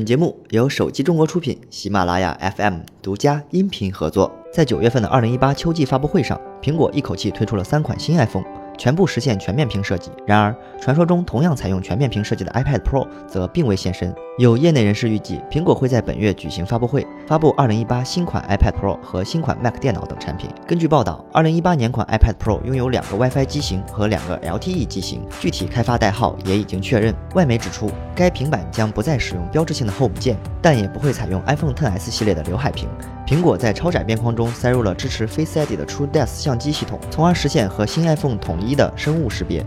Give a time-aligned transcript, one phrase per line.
[0.00, 4.32] 本节目由手机中国出品，喜马拉雅 FM 独家音频合作。
[4.50, 8.42] 在九月份的二零一八秋季发布会上，苹果一口气推出了三款新 iPhone，
[8.80, 10.10] 全部实现全面屏设计。
[10.26, 14.14] 然而，传说中同样采用全面屏设计的 iPad Pro 则并未现身。
[14.38, 20.48] 有业内人士预计，苹果会在本月举行发布会，发布2018新款 iPad Pro 和新款 Mac 电脑等产品。
[20.66, 27.14] 根据报道，2018年款 iPad Pro 拥有两个 WiFi 机型和两个 LTE 机型，具体开发代号也已经确认。
[27.34, 32.88] 外媒指出，该平板将不再使用标志性的 Home 键，但也不会采用 iPhone XS 系列的刘海屏。
[33.26, 39.66] 苹果在超窄边框中塞入了支持 Face ID 的 TrueDepth 相机系统，从而实现和新 iPhone 统一一的生物识别。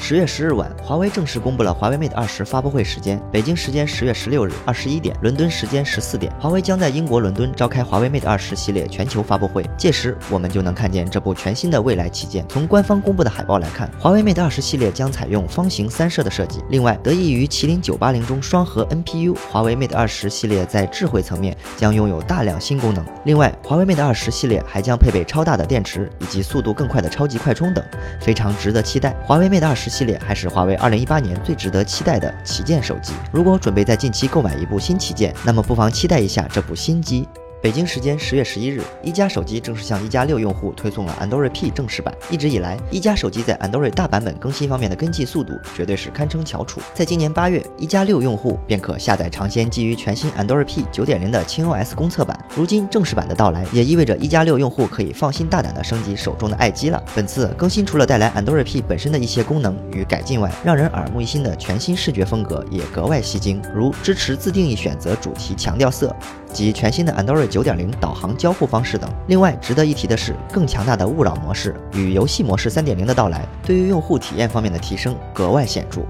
[0.00, 12.46] 十月十日晚，华为正式公布了华为 Mate 二十发布会时间，北京时间十月十六日二十一点，伦敦时间十四点，华为将在英国伦敦召开华为 Mate 二十系列全球发布会，届时我们就能看见这部全新的未来旗舰。
[12.48, 16.62] 从官方公布的海报来看，华为 Mate 二十系列将采用方形三摄的设计。
[16.68, 23.04] 另外，得益于麒麟九八零中双核 NPU，华为 Mate 二十系列在智慧层面将拥有大量新功能。
[23.24, 27.84] 另外，华为 Mate 二十系列还将配备超大的电池以及速度更快的超级快充等，
[28.20, 29.16] 非常值得期待。
[29.24, 33.12] 华为 Mate 二十系列还是华为二零一八年最值得期待的旗舰手机。
[33.32, 37.28] 如果准备在近期购买一部新旗舰，那么不妨期待一下这部新机。
[37.66, 42.14] 北京时间十月十一日，一加手机正式向一加六用户推送了 Android P 正式版。
[42.30, 46.80] 一直以来，一加手机在 Android 大版本更新方面的跟进速度绝对是堪称翘楚。
[46.94, 52.38] 在今年八月，一加六用户便可下载尝鲜基于全新 Android P 九点零的轻 OS 公测版。
[52.54, 57.02] 如今正式版的到来，也意味着一加六用户可以放心大胆的升级手中的爱机了。
[57.16, 66.14] 本次更新除了带来 Android P 本身的一些功能与改进外，让人耳目一新的全新视觉风格也格外吸睛，如支持自定义选择主题强调色。
[66.56, 69.10] 及全新的 Android 9.0导航交互方式等。
[69.28, 76.00] 另外，值得一提的是，更强大的勿扰模式与游戏模式3.0的到来，对于用户体验方面的提升格外显著。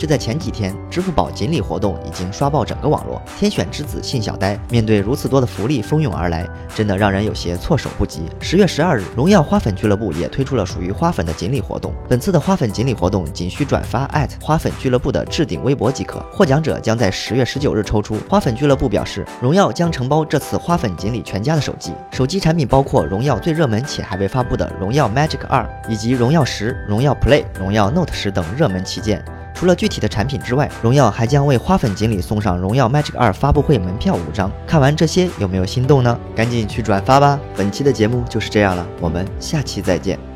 [0.00, 3.20] 就在前几天，支付宝锦鲤活动已经刷爆整个网络。
[3.38, 8.22] 天选之子信小呆，面对如此多的福利蜂拥而来，真的让人有些措手不及。
[8.40, 11.92] 十月十二日，荣耀花粉俱乐部也推出了属于花粉的锦鲤活动。
[12.08, 14.08] 本次的花粉锦鲤活动，仅需转发
[14.40, 18.16] 花粉俱乐部的置顶微博即可，获奖者将在十月十九日抽出。
[18.26, 29.22] 花粉俱乐部表示，荣耀将承包这次花粉锦鲤全家的手机，手机产品包括荣耀最热门且还未发布的荣耀 Magic 二，以及荣耀十、荣耀 Play、荣耀 Note 十等热门旗舰。
[29.60, 34.50] 除了具体的产品之外，荣耀还将为花粉锦鲤送上荣耀 Magic 二发布会门票五张。
[34.66, 36.18] 看完这些，有没有心动呢？
[36.34, 37.38] 赶紧去转发吧！
[37.54, 40.29] 本期的节目就是这样了，我们下期再见。